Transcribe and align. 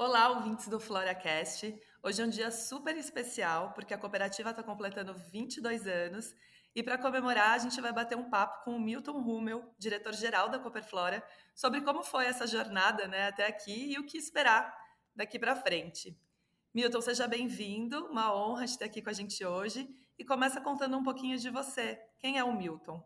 Olá, 0.00 0.28
ouvintes 0.28 0.68
do 0.68 0.78
FloraCast. 0.78 1.76
Hoje 2.04 2.22
é 2.22 2.24
um 2.24 2.28
dia 2.28 2.52
super 2.52 2.96
especial 2.96 3.72
porque 3.72 3.92
a 3.92 3.98
cooperativa 3.98 4.50
está 4.50 4.62
completando 4.62 5.12
22 5.12 5.88
anos 5.88 6.36
e 6.72 6.84
para 6.84 6.96
comemorar 6.96 7.54
a 7.54 7.58
gente 7.58 7.80
vai 7.80 7.92
bater 7.92 8.16
um 8.16 8.30
papo 8.30 8.62
com 8.62 8.76
o 8.76 8.80
Milton 8.80 9.20
Rummel, 9.20 9.74
diretor-geral 9.76 10.50
da 10.50 10.58
Cooperflora, 10.60 11.20
sobre 11.52 11.80
como 11.80 12.04
foi 12.04 12.26
essa 12.26 12.46
jornada 12.46 13.08
né, 13.08 13.26
até 13.26 13.48
aqui 13.48 13.92
e 13.92 13.98
o 13.98 14.06
que 14.06 14.16
esperar 14.16 14.72
daqui 15.16 15.36
para 15.36 15.56
frente. 15.56 16.16
Milton, 16.72 17.00
seja 17.00 17.26
bem-vindo, 17.26 18.06
uma 18.06 18.32
honra 18.32 18.68
te 18.68 18.78
ter 18.78 18.84
aqui 18.84 19.02
com 19.02 19.10
a 19.10 19.12
gente 19.12 19.44
hoje 19.44 19.88
e 20.16 20.24
começa 20.24 20.60
contando 20.60 20.96
um 20.96 21.02
pouquinho 21.02 21.36
de 21.36 21.50
você. 21.50 22.00
Quem 22.20 22.38
é 22.38 22.44
o 22.44 22.56
Milton? 22.56 23.04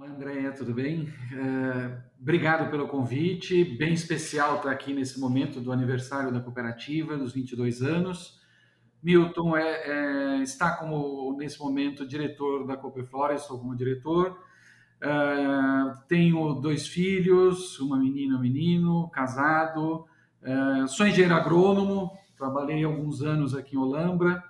Olá, 0.00 0.10
Andréia, 0.10 0.52
tudo 0.52 0.72
bem? 0.72 1.12
É, 1.32 1.98
obrigado 2.20 2.70
pelo 2.70 2.86
convite, 2.86 3.64
bem 3.64 3.92
especial 3.92 4.58
estar 4.58 4.70
aqui 4.70 4.94
nesse 4.94 5.18
momento 5.18 5.60
do 5.60 5.72
aniversário 5.72 6.30
da 6.30 6.38
cooperativa, 6.38 7.16
dos 7.16 7.32
22 7.32 7.82
anos. 7.82 8.40
Milton 9.02 9.56
é, 9.56 10.36
é, 10.36 10.42
está 10.44 10.76
como, 10.76 11.36
nesse 11.36 11.58
momento, 11.58 12.06
diretor 12.06 12.64
da 12.64 12.76
Cooperflora, 12.76 13.34
estou 13.34 13.58
como 13.58 13.74
diretor. 13.74 14.38
É, 15.00 15.08
tenho 16.06 16.54
dois 16.54 16.86
filhos, 16.86 17.80
uma 17.80 17.98
menina 17.98 18.34
e 18.34 18.36
um 18.36 18.40
menino, 18.40 19.10
casado. 19.10 20.06
É, 20.40 20.86
sou 20.86 21.08
engenheiro 21.08 21.34
agrônomo, 21.34 22.12
trabalhei 22.36 22.84
alguns 22.84 23.20
anos 23.20 23.52
aqui 23.52 23.74
em 23.74 23.80
Olambra 23.80 24.47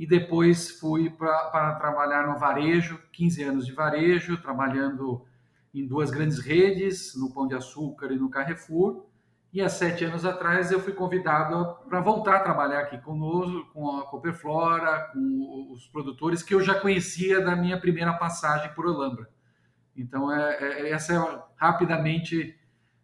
e 0.00 0.06
depois 0.06 0.70
fui 0.80 1.10
para 1.10 1.74
trabalhar 1.74 2.26
no 2.26 2.38
varejo, 2.38 2.98
15 3.12 3.42
anos 3.42 3.66
de 3.66 3.72
varejo, 3.72 4.40
trabalhando 4.40 5.26
em 5.74 5.86
duas 5.86 6.10
grandes 6.10 6.38
redes, 6.38 7.14
no 7.14 7.30
Pão 7.34 7.46
de 7.46 7.54
Açúcar 7.54 8.10
e 8.10 8.16
no 8.16 8.30
Carrefour. 8.30 9.04
E 9.52 9.60
há 9.60 9.68
sete 9.68 10.06
anos 10.06 10.24
atrás 10.24 10.72
eu 10.72 10.80
fui 10.80 10.94
convidado 10.94 11.76
para 11.86 12.00
voltar 12.00 12.36
a 12.36 12.40
trabalhar 12.40 12.80
aqui 12.80 12.96
conosco, 12.96 13.70
com 13.74 13.98
a 13.98 14.06
Cooperflora, 14.06 15.10
com 15.12 15.70
os 15.70 15.86
produtores 15.88 16.42
que 16.42 16.54
eu 16.54 16.62
já 16.62 16.80
conhecia 16.80 17.44
da 17.44 17.54
minha 17.54 17.78
primeira 17.78 18.14
passagem 18.14 18.72
por 18.72 18.86
Olambra. 18.86 19.28
Então, 19.94 20.32
é, 20.32 20.56
é, 20.62 20.90
essa 20.92 21.12
é 21.12 21.42
rapidamente 21.56 22.58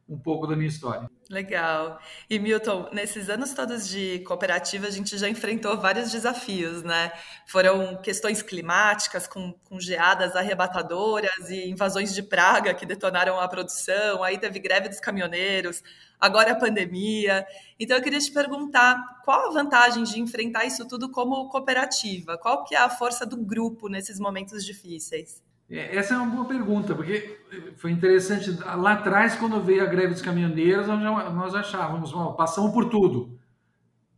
um 0.08 0.18
pouco 0.18 0.46
da 0.46 0.54
minha 0.54 0.68
história. 0.68 1.10
Legal. 1.28 1.98
E 2.30 2.38
Milton, 2.38 2.88
nesses 2.92 3.28
anos 3.28 3.52
todos 3.52 3.88
de 3.88 4.20
cooperativa, 4.20 4.86
a 4.86 4.90
gente 4.90 5.18
já 5.18 5.28
enfrentou 5.28 5.76
vários 5.76 6.12
desafios, 6.12 6.84
né? 6.84 7.10
Foram 7.48 7.96
questões 7.96 8.40
climáticas, 8.42 9.26
com, 9.26 9.52
com 9.64 9.80
geadas 9.80 10.36
arrebatadoras 10.36 11.50
e 11.50 11.68
invasões 11.68 12.14
de 12.14 12.22
praga 12.22 12.72
que 12.72 12.86
detonaram 12.86 13.40
a 13.40 13.48
produção, 13.48 14.22
aí 14.22 14.38
teve 14.38 14.60
greve 14.60 14.88
dos 14.88 15.00
caminhoneiros, 15.00 15.82
agora 16.20 16.52
a 16.52 16.56
pandemia. 16.56 17.44
Então 17.78 17.96
eu 17.96 18.02
queria 18.02 18.20
te 18.20 18.30
perguntar, 18.30 19.20
qual 19.24 19.48
a 19.48 19.52
vantagem 19.52 20.04
de 20.04 20.20
enfrentar 20.20 20.64
isso 20.64 20.86
tudo 20.86 21.10
como 21.10 21.48
cooperativa? 21.48 22.38
Qual 22.38 22.62
que 22.62 22.76
é 22.76 22.78
a 22.78 22.88
força 22.88 23.26
do 23.26 23.36
grupo 23.36 23.88
nesses 23.88 24.20
momentos 24.20 24.64
difíceis? 24.64 25.42
É, 25.68 25.96
essa 25.96 26.14
é 26.14 26.16
uma 26.16 26.34
boa 26.34 26.46
pergunta, 26.46 26.94
porque 26.94 27.40
foi 27.76 27.90
interessante. 27.90 28.50
Lá 28.62 28.92
atrás, 28.92 29.36
quando 29.36 29.60
veio 29.60 29.82
a 29.82 29.86
greve 29.86 30.12
dos 30.12 30.22
caminhoneiros, 30.22 30.86
nós 30.86 31.54
achávamos, 31.54 32.12
passamos 32.36 32.72
por 32.72 32.88
tudo. 32.88 33.38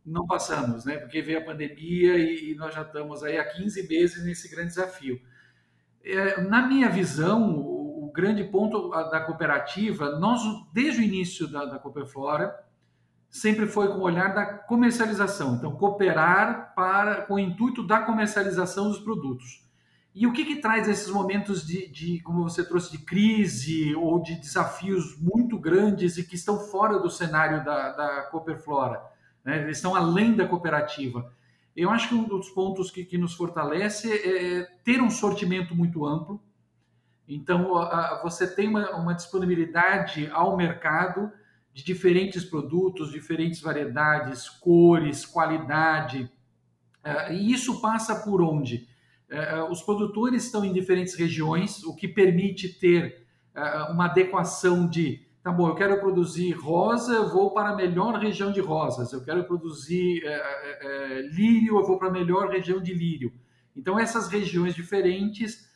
Não 0.05 0.25
passamos, 0.25 0.85
né? 0.85 0.97
Porque 0.97 1.21
veio 1.21 1.39
a 1.39 1.45
pandemia 1.45 2.17
e 2.17 2.55
nós 2.55 2.73
já 2.73 2.81
estamos 2.81 3.23
aí 3.23 3.37
há 3.37 3.45
15 3.45 3.87
meses 3.87 4.25
nesse 4.25 4.49
grande 4.49 4.69
desafio. 4.69 5.19
É, 6.03 6.41
na 6.41 6.67
minha 6.67 6.89
visão, 6.89 7.59
o 7.59 8.11
grande 8.13 8.43
ponto 8.43 8.89
da 8.89 9.21
cooperativa, 9.21 10.17
nós, 10.19 10.41
desde 10.73 11.01
o 11.01 11.03
início 11.03 11.47
da, 11.47 11.65
da 11.65 11.79
Cooperflora, 11.79 12.55
sempre 13.29 13.67
foi 13.67 13.87
com 13.89 13.99
o 13.99 14.03
olhar 14.03 14.33
da 14.33 14.45
comercialização. 14.45 15.55
Então, 15.55 15.75
cooperar 15.75 16.73
para, 16.75 17.21
com 17.23 17.35
o 17.35 17.39
intuito 17.39 17.85
da 17.85 17.99
comercialização 18.01 18.87
dos 18.87 18.99
produtos. 18.99 19.68
E 20.13 20.25
o 20.25 20.33
que, 20.33 20.43
que 20.43 20.55
traz 20.57 20.87
esses 20.87 21.09
momentos 21.09 21.65
de, 21.65 21.87
de, 21.87 22.19
como 22.21 22.43
você 22.43 22.63
trouxe, 22.63 22.91
de 22.91 22.97
crise 22.97 23.95
ou 23.95 24.21
de 24.21 24.35
desafios 24.35 25.17
muito 25.19 25.57
grandes 25.57 26.17
e 26.17 26.23
que 26.23 26.35
estão 26.35 26.59
fora 26.59 26.99
do 26.99 27.09
cenário 27.09 27.63
da, 27.63 27.91
da 27.91 28.21
Cooperflora, 28.23 29.01
né? 29.43 29.69
Estão 29.69 29.95
além 29.95 30.35
da 30.35 30.47
cooperativa? 30.47 31.31
Eu 31.75 31.89
acho 31.89 32.09
que 32.09 32.15
um 32.15 32.27
dos 32.27 32.49
pontos 32.49 32.91
que, 32.91 33.05
que 33.05 33.17
nos 33.17 33.33
fortalece 33.35 34.11
é 34.11 34.63
ter 34.83 35.01
um 35.01 35.09
sortimento 35.09 35.75
muito 35.75 36.05
amplo. 36.05 36.41
Então, 37.27 37.77
a, 37.77 38.19
você 38.23 38.47
tem 38.47 38.67
uma, 38.67 38.89
uma 38.95 39.13
disponibilidade 39.13 40.29
ao 40.33 40.57
mercado 40.57 41.31
de 41.71 41.83
diferentes 41.83 42.43
produtos, 42.43 43.11
diferentes 43.11 43.61
variedades, 43.61 44.49
cores, 44.49 45.25
qualidade. 45.25 46.29
Uh, 47.05 47.31
e 47.33 47.53
isso 47.53 47.79
passa 47.79 48.15
por 48.15 48.41
onde? 48.41 48.88
É, 49.29 49.59
é, 49.59 49.63
os 49.63 49.81
produtores 49.81 50.45
estão 50.45 50.65
em 50.65 50.73
diferentes 50.73 51.13
regiões, 51.13 51.83
o 51.83 51.95
que 51.95 52.07
permite 52.07 52.79
ter 52.79 53.27
é, 53.53 53.83
uma 53.83 54.05
adequação 54.05 54.87
de, 54.87 55.23
tá 55.43 55.51
bom, 55.51 55.67
eu 55.67 55.75
quero 55.75 55.99
produzir 55.99 56.51
rosa, 56.53 57.13
eu 57.13 57.29
vou 57.29 57.51
para 57.51 57.69
a 57.69 57.75
melhor 57.75 58.15
região 58.19 58.51
de 58.51 58.59
rosas, 58.59 59.13
eu 59.13 59.23
quero 59.23 59.43
produzir 59.43 60.23
lírio, 61.31 61.77
eu 61.77 61.85
vou 61.85 61.99
para 61.99 62.07
a 62.07 62.11
melhor 62.11 62.49
região 62.49 62.81
de 62.81 62.93
lírio. 62.93 63.31
Então, 63.75 63.99
essas 63.99 64.27
regiões 64.27 64.73
diferentes 64.73 65.69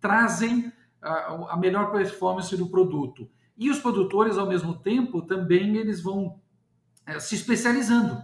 trazem 0.00 0.72
a 1.00 1.56
melhor 1.56 1.92
performance 1.92 2.54
do 2.56 2.68
produto. 2.68 3.30
E 3.56 3.70
os 3.70 3.78
produtores, 3.78 4.36
ao 4.36 4.48
mesmo 4.48 4.74
tempo, 4.74 5.22
também 5.22 5.76
eles 5.76 6.02
vão 6.02 6.40
se 7.20 7.36
especializando. 7.36 8.20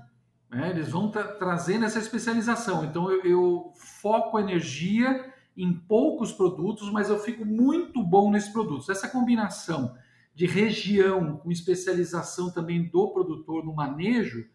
Né? 0.51 0.71
Eles 0.71 0.89
vão 0.89 1.11
tra 1.11 1.25
trazendo 1.25 1.85
essa 1.85 1.99
especialização. 1.99 2.85
Então 2.85 3.11
eu, 3.11 3.23
eu 3.25 3.73
foco 3.77 4.39
energia 4.39 5.33
em 5.57 5.73
poucos 5.73 6.33
produtos, 6.33 6.91
mas 6.91 7.09
eu 7.09 7.19
fico 7.19 7.45
muito 7.45 8.03
bom 8.03 8.31
nesses 8.31 8.51
produtos. 8.51 8.89
Essa 8.89 9.09
combinação 9.09 9.95
de 10.35 10.47
região 10.47 11.37
com 11.37 11.51
especialização 11.51 12.51
também 12.51 12.89
do 12.89 13.09
produtor 13.09 13.65
no 13.65 13.75
manejo 13.75 14.49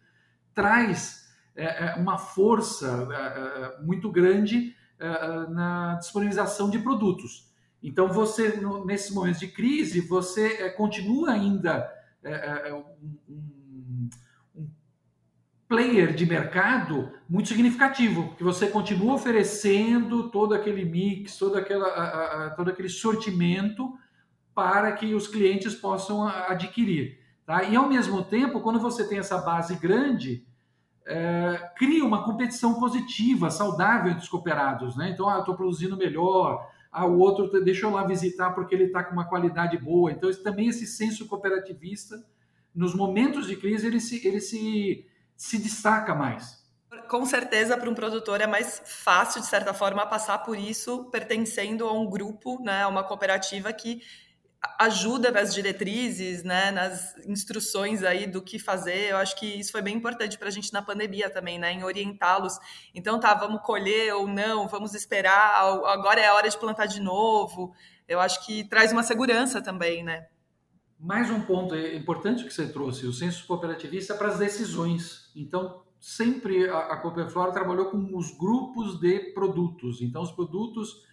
traz 0.52 1.26
é, 1.54 1.86
é 1.86 1.94
uma 1.94 2.18
força 2.18 3.08
é, 3.12 3.82
muito 3.82 4.10
grande 4.10 4.74
na 5.50 5.96
disponibilização 5.96 6.70
de 6.70 6.78
produtos. 6.78 7.52
Então 7.82 8.08
você 8.08 8.58
nesses 8.86 9.10
momentos 9.10 9.40
de 9.40 9.48
crise 9.48 10.00
você 10.00 10.70
continua 10.70 11.32
ainda 11.32 11.92
um, 13.28 13.45
player 15.68 16.14
de 16.14 16.24
mercado 16.26 17.12
muito 17.28 17.48
significativo, 17.48 18.28
porque 18.28 18.44
você 18.44 18.68
continua 18.68 19.14
oferecendo 19.14 20.30
todo 20.30 20.54
aquele 20.54 20.84
mix, 20.84 21.36
todo, 21.36 21.56
aquela, 21.56 21.86
a, 21.88 22.46
a, 22.46 22.50
todo 22.50 22.70
aquele 22.70 22.88
sortimento 22.88 23.98
para 24.54 24.92
que 24.92 25.14
os 25.14 25.26
clientes 25.26 25.74
possam 25.74 26.26
adquirir. 26.26 27.18
Tá? 27.44 27.64
E 27.64 27.76
ao 27.76 27.88
mesmo 27.88 28.24
tempo, 28.24 28.60
quando 28.60 28.80
você 28.80 29.06
tem 29.06 29.18
essa 29.18 29.38
base 29.38 29.76
grande, 29.76 30.46
é, 31.04 31.70
cria 31.76 32.04
uma 32.04 32.24
competição 32.24 32.74
positiva, 32.74 33.50
saudável 33.50 34.10
entre 34.10 34.22
os 34.22 34.28
cooperados. 34.28 34.96
Né? 34.96 35.10
Então, 35.10 35.28
ah, 35.28 35.34
eu 35.34 35.40
estou 35.40 35.56
produzindo 35.56 35.96
melhor, 35.96 36.68
ah, 36.90 37.06
o 37.06 37.18
outro 37.18 37.48
deixa 37.62 37.86
eu 37.86 37.90
lá 37.90 38.04
visitar 38.04 38.52
porque 38.52 38.74
ele 38.74 38.84
está 38.84 39.04
com 39.04 39.12
uma 39.12 39.28
qualidade 39.28 39.76
boa. 39.78 40.10
Então, 40.10 40.30
também 40.42 40.68
esse 40.68 40.86
senso 40.86 41.26
cooperativista, 41.26 42.24
nos 42.74 42.94
momentos 42.94 43.46
de 43.46 43.56
crise, 43.56 43.86
ele 43.86 44.00
se, 44.00 44.26
ele 44.26 44.40
se 44.40 45.06
se 45.36 45.58
destaca 45.58 46.14
mais. 46.14 46.64
Com 47.08 47.26
certeza, 47.26 47.76
para 47.76 47.90
um 47.90 47.94
produtor 47.94 48.40
é 48.40 48.46
mais 48.46 48.82
fácil, 48.84 49.40
de 49.40 49.46
certa 49.46 49.74
forma, 49.74 50.06
passar 50.06 50.38
por 50.38 50.58
isso 50.58 51.04
pertencendo 51.10 51.86
a 51.86 51.92
um 51.92 52.08
grupo, 52.08 52.60
né, 52.62 52.82
a 52.82 52.88
uma 52.88 53.04
cooperativa 53.04 53.72
que 53.72 54.00
ajuda 54.80 55.30
nas 55.30 55.54
diretrizes, 55.54 56.42
né, 56.42 56.70
nas 56.70 57.16
instruções 57.26 58.02
aí 58.02 58.26
do 58.26 58.42
que 58.42 58.58
fazer. 58.58 59.10
Eu 59.10 59.18
acho 59.18 59.36
que 59.36 59.46
isso 59.46 59.70
foi 59.70 59.82
bem 59.82 59.94
importante 59.94 60.38
para 60.38 60.48
a 60.48 60.50
gente 60.50 60.72
na 60.72 60.82
pandemia 60.82 61.30
também, 61.30 61.58
né, 61.58 61.72
em 61.72 61.84
orientá-los. 61.84 62.58
Então, 62.94 63.20
tá, 63.20 63.34
vamos 63.34 63.60
colher 63.62 64.14
ou 64.14 64.26
não, 64.26 64.66
vamos 64.66 64.94
esperar, 64.94 65.60
agora 65.86 66.20
é 66.20 66.26
a 66.26 66.34
hora 66.34 66.48
de 66.48 66.58
plantar 66.58 66.86
de 66.86 67.00
novo. 67.00 67.74
Eu 68.08 68.20
acho 68.20 68.44
que 68.44 68.64
traz 68.64 68.92
uma 68.92 69.02
segurança 69.02 69.60
também, 69.60 70.02
né. 70.02 70.26
Mais 70.98 71.30
um 71.30 71.40
ponto 71.42 71.76
importante 71.76 72.44
que 72.44 72.52
você 72.52 72.66
trouxe, 72.66 73.06
o 73.06 73.12
senso 73.12 73.46
cooperativista 73.46 74.14
para 74.14 74.28
as 74.28 74.38
decisões. 74.38 75.25
Então, 75.36 75.82
sempre 76.00 76.68
a, 76.68 76.78
a 76.78 76.96
Cooperflora 76.96 77.52
trabalhou 77.52 77.90
com 77.90 78.16
os 78.16 78.36
grupos 78.36 78.98
de 78.98 79.32
produtos. 79.32 80.00
Então, 80.00 80.22
os 80.22 80.32
produtos 80.32 81.04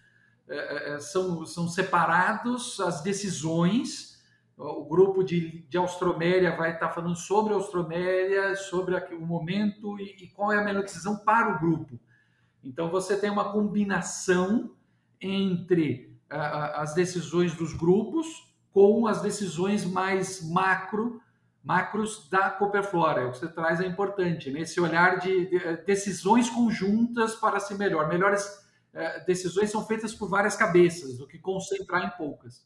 é, 0.48 0.94
é, 0.94 0.98
são, 0.98 1.44
são 1.44 1.68
separados, 1.68 2.80
as 2.80 3.02
decisões. 3.02 4.14
O 4.56 4.84
grupo 4.84 5.22
de, 5.22 5.66
de 5.68 5.76
Austroméria 5.76 6.56
vai 6.56 6.72
estar 6.72 6.88
falando 6.90 7.16
sobre 7.16 7.52
a 7.52 7.56
Austroméria, 7.56 8.54
sobre 8.56 8.96
o 9.14 9.26
momento 9.26 9.98
e, 9.98 10.24
e 10.24 10.28
qual 10.28 10.52
é 10.52 10.58
a 10.58 10.64
melhor 10.64 10.82
decisão 10.82 11.16
para 11.16 11.56
o 11.56 11.58
grupo. 11.58 11.98
Então, 12.62 12.90
você 12.90 13.16
tem 13.16 13.30
uma 13.30 13.52
combinação 13.52 14.70
entre 15.20 16.16
a, 16.30 16.82
as 16.82 16.94
decisões 16.94 17.54
dos 17.54 17.74
grupos 17.74 18.26
com 18.72 19.06
as 19.06 19.22
decisões 19.22 19.84
mais 19.84 20.42
macro 20.42 21.20
macros 21.64 22.28
da 22.28 22.50
Cooperflora. 22.50 23.26
O 23.26 23.32
que 23.32 23.38
você 23.38 23.48
traz 23.48 23.80
é 23.80 23.86
importante, 23.86 24.50
né? 24.50 24.60
esse 24.60 24.78
olhar 24.80 25.18
de, 25.18 25.46
de 25.46 25.76
decisões 25.84 26.50
conjuntas 26.50 27.34
para 27.34 27.58
ser 27.58 27.76
melhor. 27.78 28.06
Melhores 28.06 28.44
uh, 28.92 29.24
decisões 29.26 29.70
são 29.70 29.84
feitas 29.84 30.14
por 30.14 30.28
várias 30.28 30.54
cabeças, 30.54 31.16
do 31.16 31.26
que 31.26 31.38
concentrar 31.38 32.04
em 32.04 32.10
poucas. 32.18 32.62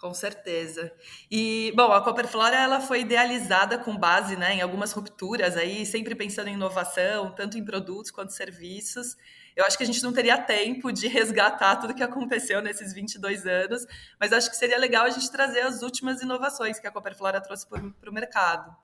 Com 0.00 0.14
certeza. 0.14 0.92
E, 1.28 1.72
bom, 1.74 1.92
a 1.92 2.00
Copperflora 2.00 2.56
ela 2.56 2.80
foi 2.80 3.00
idealizada 3.00 3.78
com 3.78 3.96
base 3.96 4.36
né, 4.36 4.54
em 4.54 4.60
algumas 4.60 4.92
rupturas 4.92 5.56
aí, 5.56 5.84
sempre 5.84 6.14
pensando 6.14 6.48
em 6.48 6.54
inovação, 6.54 7.32
tanto 7.32 7.58
em 7.58 7.64
produtos 7.64 8.12
quanto 8.12 8.32
serviços. 8.32 9.16
Eu 9.56 9.64
acho 9.64 9.76
que 9.76 9.82
a 9.82 9.86
gente 9.86 10.00
não 10.04 10.12
teria 10.12 10.38
tempo 10.38 10.92
de 10.92 11.08
resgatar 11.08 11.76
tudo 11.76 11.94
que 11.94 12.02
aconteceu 12.02 12.62
nesses 12.62 12.92
22 12.92 13.44
anos, 13.44 13.84
mas 14.20 14.32
acho 14.32 14.48
que 14.48 14.56
seria 14.56 14.78
legal 14.78 15.04
a 15.04 15.10
gente 15.10 15.32
trazer 15.32 15.62
as 15.62 15.82
últimas 15.82 16.22
inovações 16.22 16.78
que 16.78 16.86
a 16.86 16.92
Copperflora 16.92 17.40
trouxe 17.40 17.66
para 17.66 18.10
o 18.10 18.14
mercado. 18.14 18.76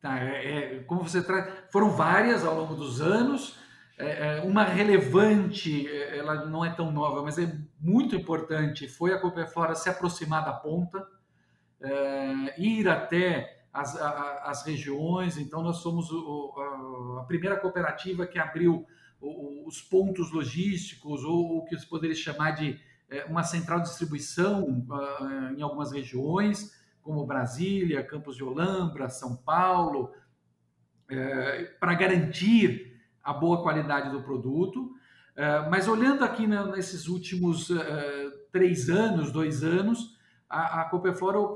Tá, 0.00 0.20
é, 0.20 0.76
é, 0.76 0.84
como 0.84 1.02
você 1.02 1.20
traz, 1.20 1.52
foram 1.72 1.90
várias 1.90 2.44
ao 2.44 2.54
longo 2.54 2.76
dos 2.76 3.00
anos, 3.00 3.58
é, 4.00 4.38
é, 4.38 4.40
uma 4.40 4.64
relevante, 4.64 5.86
é, 5.86 6.16
ela 6.16 6.46
não 6.46 6.64
é 6.64 6.70
tão 6.70 6.90
nova, 6.90 7.22
mas 7.22 7.38
é 7.38 7.54
muito 7.78 8.16
importante, 8.16 8.88
foi 8.88 9.12
a 9.12 9.18
Copperflora 9.18 9.74
se 9.74 9.90
aproximar 9.90 10.44
da 10.44 10.52
ponta, 10.52 11.06
ir 12.58 12.86
até 12.90 13.64
as, 13.72 13.96
as 13.96 14.66
regiões. 14.66 15.38
Então, 15.38 15.62
nós 15.62 15.78
somos 15.78 16.10
a, 17.18 17.24
primeira 17.24 17.56
cooperativa 17.56 18.26
que 18.26 18.38
abriu 18.38 18.86
os 19.66 19.80
pontos 19.80 20.30
logísticos, 20.30 21.24
ou 21.24 21.58
o 21.58 21.64
que 21.64 21.78
se 21.78 21.86
poderia 21.86 22.14
chamar 22.14 22.50
de 22.50 22.78
uma 23.28 23.42
central 23.42 23.80
de 23.80 23.88
distribuição 23.88 24.84
uh, 24.90 25.54
em 25.56 25.62
algumas 25.62 25.90
regiões, 25.90 26.70
como 27.00 27.26
Brasília, 27.26 28.04
Campos 28.04 28.36
de 28.36 28.44
Olambra, 28.44 29.08
São 29.08 29.34
Paulo, 29.36 30.12
para 31.80 31.94
garantir 31.94 32.89
a 33.22 33.32
boa 33.32 33.62
qualidade 33.62 34.10
do 34.10 34.22
produto. 34.22 34.92
Uh, 35.36 35.70
mas 35.70 35.88
olhando 35.88 36.24
aqui 36.24 36.46
nesses 36.46 37.08
últimos 37.08 37.70
uh, 37.70 37.78
três 38.52 38.88
anos, 38.88 39.32
dois 39.32 39.62
anos, 39.62 40.16
a, 40.48 40.82
a 40.82 40.84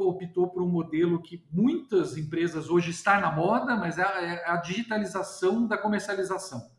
optou 0.05 0.49
por 0.49 0.63
um 0.63 0.69
modelo 0.69 1.21
que 1.21 1.45
muitas 1.51 2.17
empresas 2.17 2.71
hoje 2.71 2.91
está 2.91 3.21
na 3.21 3.33
moda, 3.33 3.77
mas 3.77 3.99
é 3.99 4.03
a, 4.03 4.23
é 4.23 4.51
digitalização 4.61 5.67
da 5.67 5.77
comercialização. 5.77 6.71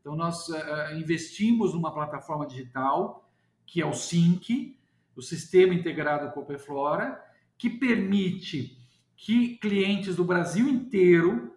Então, 0.00 0.16
nós 0.16 0.48
investimos 0.96 1.74
numa 1.74 1.92
plataforma 1.92 2.46
digital, 2.46 3.30
que 3.66 3.82
é 3.82 3.86
o 3.86 3.92
SYNC, 3.92 4.76
o 5.14 5.22
Sistema 5.22 5.74
Integrado 5.74 6.32
Copperflora, 6.32 7.22
que 7.56 7.68
permite 7.68 8.78
que 9.14 9.58
clientes 9.58 10.16
do 10.16 10.24
Brasil 10.24 10.66
inteiro 10.66 11.49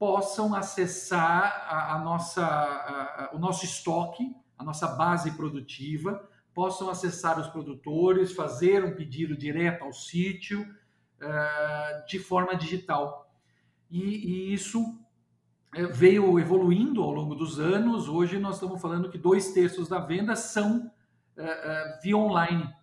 possam 0.00 0.54
acessar 0.54 1.66
a, 1.68 1.96
a 1.96 1.98
nossa, 1.98 2.42
a, 2.42 3.30
o 3.34 3.38
nosso 3.38 3.66
estoque, 3.66 4.34
a 4.56 4.64
nossa 4.64 4.88
base 4.88 5.32
produtiva, 5.32 6.26
possam 6.54 6.88
acessar 6.88 7.38
os 7.38 7.48
produtores, 7.48 8.32
fazer 8.32 8.82
um 8.82 8.94
pedido 8.94 9.36
direto 9.36 9.84
ao 9.84 9.92
sítio 9.92 10.62
uh, 10.62 12.06
de 12.08 12.18
forma 12.18 12.56
digital. 12.56 13.30
E, 13.90 14.00
e 14.00 14.54
isso 14.54 14.80
uh, 14.80 15.92
veio 15.92 16.38
evoluindo 16.38 17.02
ao 17.02 17.10
longo 17.10 17.34
dos 17.34 17.60
anos. 17.60 18.08
Hoje 18.08 18.38
nós 18.38 18.54
estamos 18.54 18.80
falando 18.80 19.10
que 19.10 19.18
dois 19.18 19.52
terços 19.52 19.86
da 19.86 19.98
venda 19.98 20.34
são 20.34 20.90
uh, 21.36 22.02
via 22.02 22.16
online. 22.16 22.74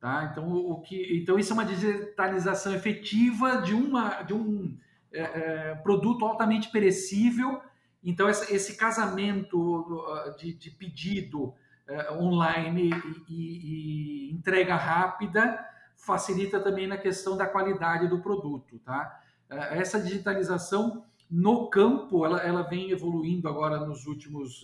Tá? 0.00 0.28
Então, 0.32 0.52
o 0.52 0.80
que, 0.80 1.20
então, 1.22 1.38
isso 1.38 1.52
é 1.52 1.54
uma 1.54 1.64
digitalização 1.64 2.74
efetiva 2.74 3.58
de, 3.58 3.74
uma, 3.74 4.22
de 4.22 4.34
um 4.34 4.76
é, 5.14 5.22
é, 5.22 5.74
produto 5.76 6.24
altamente 6.24 6.70
perecível. 6.70 7.60
Então, 8.02 8.28
esse, 8.28 8.76
casamento 8.76 9.58
uh, 9.58 10.36
de, 10.36 10.52
de 10.52 10.70
pedido 10.70 11.54
é, 11.86 12.12
online 12.12 12.90
e, 13.28 14.28
e, 14.28 14.32
entrega 14.32 14.76
rápida 14.76 15.64
facilita 15.96 16.60
também 16.60 16.86
na 16.86 16.98
questão 16.98 17.36
da 17.36 17.46
qualidade 17.46 18.08
do 18.08 18.20
produto. 18.20 18.78
Tá? 18.80 19.22
É, 19.48 19.78
essa 19.78 20.00
digitalização 20.00 21.04
no 21.30 21.68
campo 21.70 22.26
ela, 22.26 22.42
ela 22.42 22.62
vem 22.62 22.90
evoluindo 22.90 23.48
agora 23.48 23.78
nos 23.86 24.06
últimos 24.06 24.62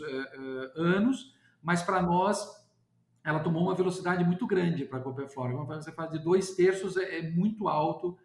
anos, 0.76 1.35
mas 1.62 1.82
para 1.82 2.02
nós 2.02 2.61
ela 3.25 3.41
tomou 3.41 3.62
uma 3.62 3.75
velocidade 3.75 4.25
muito 4.25 4.47
grande 4.47 4.85
para 4.85 4.99
a 4.99 5.02
Copperflora. 5.02 5.55
Quando 5.55 5.82
você 5.82 5.93
fala 5.93 6.11
de 6.11 6.19
dois 6.19 6.55
terços, 6.55 6.97
é, 6.97 7.23
muito 7.31 7.69
alto 7.69 8.17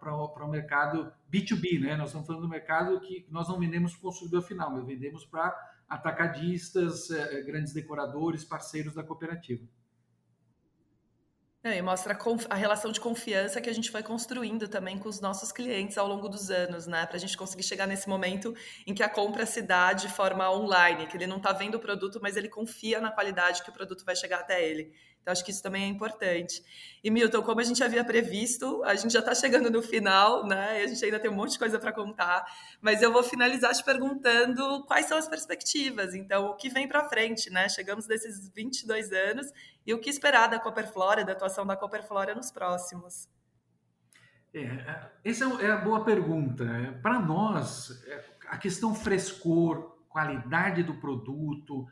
para 0.00 0.44
o 0.44 0.48
mercado 0.48 1.12
B2B, 1.30 1.80
né? 1.80 1.96
Nós 1.96 2.08
estamos 2.08 2.26
falando 2.26 2.42
do 2.42 2.48
mercado 2.48 3.00
que 3.00 3.26
nós 3.30 3.48
não 3.48 3.58
vendemos 3.58 3.92
para 3.92 3.98
o 3.98 4.02
consumidor 4.02 4.42
final, 4.42 4.70
mas 4.70 4.86
vendemos 4.86 5.24
para 5.24 5.54
atacadistas, 5.88 7.10
uh, 7.10 7.44
grandes 7.44 7.72
decoradores, 7.72 8.44
parceiros 8.44 8.94
da 8.94 9.02
cooperativa. 9.02 9.66
E 11.66 11.80
mostra 11.80 12.14
a, 12.50 12.54
relação 12.54 12.92
de 12.92 13.00
confiança 13.00 13.58
que 13.58 13.70
a 13.70 13.72
gente 13.72 13.90
foi 13.90 14.02
construindo 14.02 14.68
também 14.68 14.98
com 14.98 15.08
os 15.08 15.18
nossos 15.18 15.50
clientes 15.50 15.96
ao 15.96 16.06
longo 16.06 16.28
dos 16.28 16.50
anos, 16.50 16.86
né? 16.86 17.06
Para 17.06 17.16
a 17.16 17.18
gente 17.18 17.38
conseguir 17.38 17.62
chegar 17.62 17.86
nesse 17.86 18.06
momento 18.06 18.54
em 18.86 18.92
que 18.92 19.02
a 19.02 19.08
compra 19.08 19.46
se 19.46 19.62
dá 19.62 19.94
de 19.94 20.06
forma 20.10 20.50
online, 20.52 21.06
que 21.06 21.16
ele 21.16 21.26
não 21.26 21.38
está 21.38 21.54
vendo 21.54 21.76
o 21.76 21.80
produto, 21.80 22.18
mas 22.20 22.36
ele 22.36 22.50
confia 22.50 23.00
na 23.00 23.10
qualidade 23.10 23.62
que 23.62 23.70
o 23.70 23.72
produto 23.72 24.04
vai 24.04 24.14
chegar 24.14 24.40
até 24.40 24.62
ele. 24.62 24.92
Então, 25.24 25.32
acho 25.32 25.42
que 25.42 25.50
isso 25.50 25.62
também 25.62 25.84
é 25.84 25.86
importante. 25.86 26.62
E, 27.02 27.10
Milton, 27.10 27.42
como 27.42 27.58
a 27.58 27.64
gente 27.64 27.82
havia 27.82 28.04
previsto, 28.04 28.84
a 28.84 28.94
gente 28.94 29.10
já 29.10 29.20
está 29.20 29.34
chegando 29.34 29.70
no 29.70 29.80
final, 29.80 30.46
né? 30.46 30.82
E 30.82 30.84
a 30.84 30.86
gente 30.86 31.02
ainda 31.02 31.18
tem 31.18 31.30
um 31.30 31.34
monte 31.34 31.52
de 31.52 31.58
coisa 31.58 31.78
para 31.78 31.94
contar, 31.94 32.44
mas 32.78 33.00
eu 33.00 33.10
vou 33.10 33.22
finalizar 33.22 33.72
te 33.72 33.82
perguntando 33.82 34.84
quais 34.84 35.06
são 35.06 35.16
as 35.16 35.26
perspectivas. 35.26 36.14
Então, 36.14 36.48
o 36.48 36.56
que 36.56 36.68
vem 36.68 36.86
para 36.86 37.08
frente, 37.08 37.48
né? 37.48 37.70
Chegamos 37.70 38.06
desses 38.06 38.50
22 38.50 39.12
anos 39.12 39.50
e 39.86 39.94
o 39.94 39.98
que 39.98 40.10
esperar 40.10 40.46
da 40.46 40.60
Copperflora, 40.60 41.24
da 41.24 41.32
atuação 41.32 41.64
da 41.64 41.74
Copperflora 41.74 42.34
nos 42.34 42.50
próximos? 42.50 43.26
É, 44.52 45.08
essa 45.24 45.46
é 45.62 45.70
a 45.70 45.78
boa 45.78 46.04
pergunta. 46.04 46.66
Para 47.00 47.18
nós, 47.18 48.04
é, 48.06 48.24
a 48.48 48.58
questão 48.58 48.94
frescor, 48.94 49.96
qualidade 50.06 50.82
do 50.82 50.92
produto, 51.00 51.86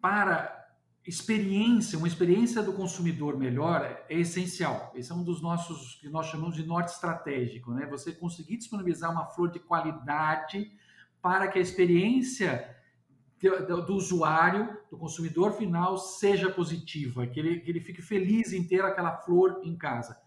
para 0.00 0.59
experiência, 1.06 1.98
uma 1.98 2.08
experiência 2.08 2.62
do 2.62 2.72
consumidor 2.72 3.38
melhor 3.38 4.04
é 4.08 4.18
essencial. 4.18 4.92
Esse 4.94 5.10
é 5.10 5.14
um 5.14 5.24
dos 5.24 5.40
nossos 5.40 5.96
que 5.96 6.08
nós 6.08 6.26
chamamos 6.26 6.54
de 6.54 6.64
norte 6.64 6.88
estratégico, 6.88 7.72
né? 7.72 7.86
Você 7.86 8.12
conseguir 8.12 8.58
disponibilizar 8.58 9.10
uma 9.10 9.26
flor 9.26 9.50
de 9.50 9.58
qualidade 9.58 10.70
para 11.22 11.48
que 11.48 11.58
a 11.58 11.62
experiência 11.62 12.76
do, 13.86 13.94
usuário, 13.94 14.76
do 14.90 14.98
consumidor 14.98 15.52
final, 15.52 15.96
seja 15.96 16.50
positiva, 16.50 17.26
que 17.26 17.40
ele, 17.40 17.60
que 17.60 17.70
ele 17.70 17.80
fique 17.80 18.02
feliz 18.02 18.52
em 18.52 18.66
ter 18.66 18.84
aquela 18.84 19.16
flor 19.16 19.62
em 19.64 19.76
casa. 19.76 20.20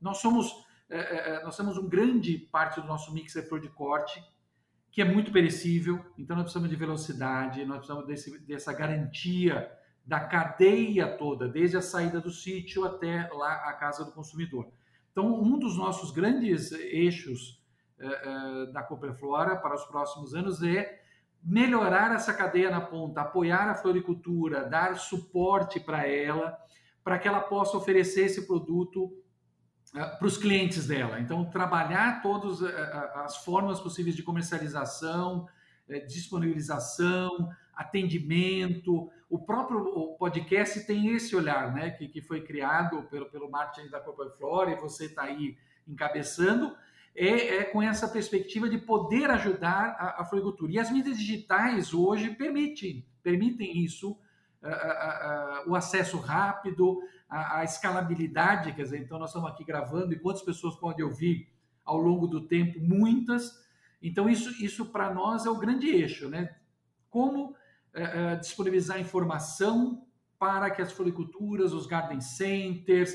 Nós 0.00 0.18
somos, 0.18 0.50
é, 0.88 0.98
é, 0.98 1.30
é, 1.34 1.44
nós 1.44 1.56
temos 1.56 1.76
um 1.76 1.86
grande 1.86 2.38
parte 2.38 2.80
do 2.80 2.86
nosso 2.86 3.12
mix 3.12 3.36
é 3.36 3.42
flor 3.42 3.60
de 3.60 3.68
corte, 3.68 4.22
que 4.90 5.02
é 5.02 5.04
muito 5.04 5.30
perecível, 5.30 6.02
então 6.16 6.34
nós 6.34 6.44
precisamos 6.44 6.70
de 6.70 6.76
velocidade, 6.76 7.66
nós 7.66 7.78
precisamos 7.78 8.06
desse, 8.06 8.38
dessa 8.46 8.72
garantia 8.72 9.70
da 10.06 10.20
cadeia 10.20 11.16
toda, 11.18 11.48
desde 11.48 11.76
a 11.76 11.82
saída 11.82 12.20
do 12.20 12.30
sítio 12.30 12.84
até 12.84 13.28
lá 13.32 13.68
a 13.68 13.72
casa 13.72 14.04
do 14.04 14.12
consumidor. 14.12 14.70
Então, 15.10 15.26
um 15.42 15.58
dos 15.58 15.76
nossos 15.76 16.12
grandes 16.12 16.70
eixos 16.72 17.60
é, 17.98 18.06
é, 18.06 18.72
da 18.72 18.82
Cooperflora 18.82 19.56
para 19.56 19.74
os 19.74 19.84
próximos 19.86 20.34
anos 20.34 20.62
é 20.62 21.00
melhorar 21.42 22.14
essa 22.14 22.34
cadeia 22.34 22.70
na 22.70 22.80
ponta, 22.80 23.20
apoiar 23.20 23.70
a 23.70 23.74
floricultura, 23.74 24.68
dar 24.68 24.96
suporte 24.96 25.80
para 25.80 26.06
ela, 26.06 26.58
para 27.02 27.18
que 27.18 27.28
ela 27.28 27.40
possa 27.40 27.76
oferecer 27.76 28.26
esse 28.26 28.46
produto 28.46 29.04
uh, 29.94 30.18
para 30.18 30.26
os 30.26 30.36
clientes 30.36 30.86
dela. 30.88 31.20
Então, 31.20 31.48
trabalhar 31.48 32.20
todas 32.20 32.60
uh, 32.60 32.68
as 33.24 33.38
formas 33.38 33.80
possíveis 33.80 34.16
de 34.16 34.24
comercialização, 34.24 35.46
uh, 35.88 36.06
disponibilização, 36.06 37.48
atendimento. 37.74 39.08
O 39.28 39.38
próprio 39.38 40.14
podcast 40.18 40.86
tem 40.86 41.08
esse 41.08 41.34
olhar, 41.34 41.74
né, 41.74 41.90
que, 41.90 42.08
que 42.08 42.22
foi 42.22 42.42
criado 42.42 43.02
pelo, 43.04 43.26
pelo 43.26 43.50
marketing 43.50 43.90
da 43.90 44.00
Copa 44.00 44.28
Flora 44.38 44.70
e 44.70 44.76
você 44.76 45.06
está 45.06 45.22
aí 45.22 45.56
encabeçando 45.86 46.76
é, 47.14 47.56
é, 47.56 47.64
com 47.64 47.82
essa 47.82 48.06
perspectiva 48.06 48.68
de 48.68 48.78
poder 48.78 49.30
ajudar 49.30 49.96
a, 49.98 50.22
a 50.22 50.24
floricultura. 50.24 50.72
E 50.72 50.78
as 50.78 50.90
mídias 50.90 51.18
digitais 51.18 51.92
hoje 51.92 52.30
permitem, 52.30 53.04
permitem 53.22 53.82
isso, 53.82 54.18
o 55.66 55.74
acesso 55.74 56.18
rápido, 56.18 57.00
a, 57.28 57.60
a, 57.60 57.64
escalabilidade, 57.64 58.72
quer 58.72 58.82
dizer, 58.82 59.00
então 59.00 59.18
nós 59.18 59.30
estamos 59.30 59.50
aqui 59.50 59.64
gravando 59.64 60.12
e 60.12 60.18
quantas 60.18 60.42
pessoas 60.42 60.76
podem 60.76 61.04
ouvir 61.04 61.48
ao 61.84 61.98
longo 61.98 62.26
do 62.26 62.46
tempo? 62.46 62.80
Muitas. 62.80 63.64
Então 64.02 64.28
isso, 64.28 64.50
isso 64.62 64.86
para 64.86 65.12
nós 65.12 65.46
é 65.46 65.50
o 65.50 65.58
grande 65.58 65.88
eixo, 65.88 66.28
né? 66.28 66.56
Como 67.10 67.54
disponibilizar 68.40 69.00
informação 69.00 70.06
para 70.38 70.70
que 70.70 70.82
as 70.82 70.92
floriculturas, 70.92 71.72
os 71.72 71.86
garden 71.86 72.20
centers, 72.20 73.14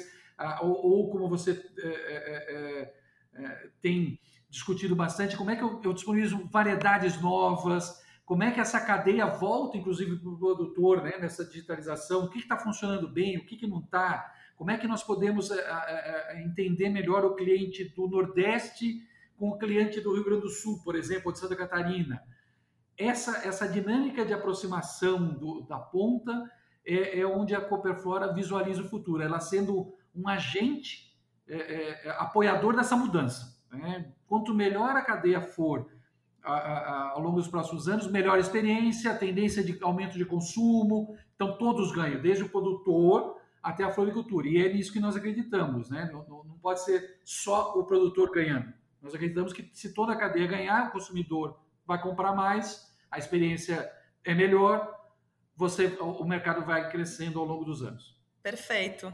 ou, 0.62 0.86
ou 0.86 1.12
como 1.12 1.30
você 1.30 1.52
é, 1.78 1.88
é, 1.88 2.94
é, 3.36 3.70
tem 3.82 4.20
discutido 4.50 4.96
bastante, 4.96 5.38
como 5.38 5.52
é 5.52 5.56
que 5.56 5.64
eu, 5.64 5.82
eu 5.84 5.94
disponibilizo 5.94 6.48
variedades 6.52 7.22
novas, 7.22 8.02
como 8.26 8.44
é 8.44 8.52
que 8.52 8.60
essa 8.60 8.80
cadeia 8.80 9.26
volta, 9.26 9.78
inclusive, 9.78 10.18
para 10.18 10.30
o 10.30 10.38
produtor, 10.38 11.04
né, 11.04 11.18
nessa 11.20 11.46
digitalização, 11.46 12.26
o 12.26 12.30
que 12.30 12.40
está 12.40 12.58
funcionando 12.58 13.08
bem, 13.08 13.38
o 13.38 13.46
que, 13.46 13.56
que 13.56 13.68
não 13.68 13.80
está, 13.80 14.34
como 14.56 14.72
é 14.72 14.78
que 14.78 14.88
nós 14.88 15.04
podemos 15.04 15.50
entender 16.44 16.90
melhor 16.90 17.26
o 17.26 17.36
cliente 17.36 17.84
do 17.96 18.08
Nordeste 18.08 19.02
com 19.38 19.50
o 19.50 19.58
cliente 19.58 20.00
do 20.00 20.14
Rio 20.14 20.24
Grande 20.24 20.44
do 20.44 20.50
Sul, 20.50 20.82
por 20.84 20.96
exemplo, 20.96 21.24
ou 21.28 21.34
de 21.34 21.40
Santa 21.40 21.56
Catarina. 21.56 22.22
Essa, 23.06 23.48
essa 23.48 23.68
dinâmica 23.68 24.26
de 24.26 24.34
aproximação 24.34 25.34
do, 25.34 25.62
da 25.62 25.78
ponta 25.78 26.50
é, 26.86 27.20
é, 27.20 27.26
onde 27.26 27.56
a 27.56 27.62
Cooperflora 27.62 28.34
visualiza 28.34 28.82
o 28.82 28.90
futuro, 28.90 29.22
ela 29.22 29.40
sendo 29.40 29.94
um 30.16 30.28
agente 30.28 31.16
é, 31.48 31.56
é, 31.56 32.08
é 32.08 32.10
apoiador 32.12 32.76
dessa 32.76 32.96
mudança. 32.96 33.60
Né? 33.72 34.12
Quanto 34.28 34.54
melhor 34.54 34.96
a 34.96 35.02
cadeia 35.02 35.42
for 35.42 35.90
a, 36.44 36.54
a, 36.54 37.10
ao 37.12 37.22
longo 37.22 37.38
dos 37.38 37.48
próximos 37.48 37.88
anos, 37.88 38.10
melhor 38.10 38.40
experiência, 38.40 39.16
tendência 39.16 39.64
de 39.64 39.78
aumento 39.82 40.18
de 40.18 40.26
consumo, 40.26 41.16
então 41.36 41.58
todos 41.58 41.92
ganham, 41.92 42.22
desde 42.22 42.44
o 42.44 42.50
produtor 42.50 43.38
até 43.62 43.84
a 43.84 43.92
floricultura. 43.92 44.48
E 44.48 44.58
é 44.58 44.74
nisso 44.74 44.92
que 44.92 45.00
nós 45.00 45.16
acreditamos, 45.16 45.90
né? 45.90 46.10
não, 46.12 46.44
não 46.44 46.58
pode 46.62 46.84
ser 46.84 47.20
só 47.24 47.78
o 47.78 47.84
produtor 47.84 48.32
ganhando. 48.32 48.74
Nós 49.02 49.16
acreditamos 49.16 49.54
que 49.54 49.70
se 49.74 49.94
toda 49.94 50.14
a 50.14 50.16
cadeia 50.16 50.48
ganhar, 50.48 50.90
o 50.90 50.92
consumidor 50.92 51.60
vai 51.86 52.02
comprar 52.02 52.34
mais, 52.34 52.91
a 53.12 53.20
experiência 53.20 53.92
é 54.24 54.34
melhor, 54.34 55.00
você, 55.56 55.88
o 56.00 56.24
mercado 56.24 56.66
vai 56.66 56.90
crescendo 56.90 57.40
ao 57.40 57.46
longo 57.46 57.66
dos 57.66 57.84
anos. 57.84 58.18
Perfeito. 58.42 59.14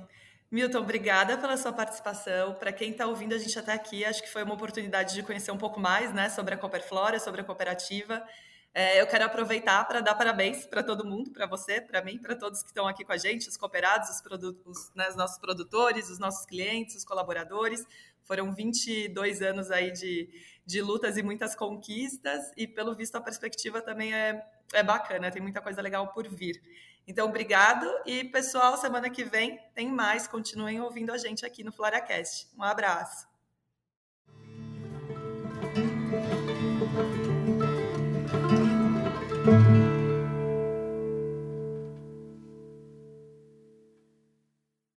Milton, 0.50 0.80
obrigada 0.80 1.38
pela 1.38 1.58
sua 1.58 1.74
participação. 1.74 2.54
Para 2.54 2.72
quem 2.72 2.92
está 2.92 3.06
ouvindo 3.06 3.36
a 3.36 3.38
gente 3.38 3.58
até 3.60 3.74
aqui, 3.74 4.06
acho 4.06 4.22
que 4.22 4.30
foi 4.30 4.44
uma 4.44 4.54
oportunidade 4.54 5.14
de 5.14 5.24
conhecer 5.24 5.52
um 5.52 5.58
pouco 5.58 5.80
mais 5.80 6.14
né, 6.14 6.30
sobre 6.30 6.54
a 6.54 6.58
Cooperflora, 6.58 7.20
sobre 7.20 7.42
a 7.42 7.44
cooperativa. 7.44 8.24
É, 8.74 9.02
eu 9.02 9.08
quero 9.08 9.26
aproveitar 9.26 9.84
para 9.86 10.00
dar 10.00 10.16
parabéns 10.16 10.66
para 10.66 10.84
todo 10.84 11.04
mundo, 11.04 11.32
para 11.32 11.48
você, 11.48 11.82
para 11.82 12.02
mim, 12.02 12.18
para 12.20 12.36
todos 12.36 12.62
que 12.62 12.70
estão 12.70 12.88
aqui 12.88 13.04
com 13.04 13.12
a 13.12 13.18
gente, 13.18 13.50
os 13.50 13.58
cooperados, 13.58 14.10
os, 14.10 14.22
os, 14.66 14.92
né, 14.94 15.10
os 15.10 15.16
nossos 15.16 15.38
produtores, 15.40 16.10
os 16.10 16.20
nossos 16.20 16.46
clientes, 16.46 16.96
os 16.96 17.04
colaboradores. 17.04 17.84
Foram 18.28 18.54
22 18.54 19.42
anos 19.42 19.72
aí 19.72 19.90
de, 19.90 20.30
de 20.66 20.82
lutas 20.82 21.16
e 21.16 21.24
muitas 21.24 21.56
conquistas, 21.56 22.52
e 22.58 22.68
pelo 22.68 22.94
visto 22.94 23.16
a 23.16 23.22
perspectiva 23.22 23.82
também 23.82 24.14
é, 24.14 24.46
é 24.74 24.84
bacana, 24.84 25.32
tem 25.32 25.42
muita 25.42 25.62
coisa 25.62 25.82
legal 25.82 26.10
por 26.10 26.28
vir. 26.28 26.62
Então, 27.08 27.30
obrigado, 27.30 27.88
e 28.06 28.26
pessoal, 28.26 28.76
semana 28.76 29.10
que 29.10 29.24
vem 29.24 29.58
tem 29.74 29.88
mais, 29.88 30.28
continuem 30.28 30.82
ouvindo 30.82 31.14
a 31.14 31.18
gente 31.18 31.46
aqui 31.46 31.64
no 31.64 31.72
FloraCast. 31.72 32.50
Um 32.58 32.64
abraço. 32.64 33.37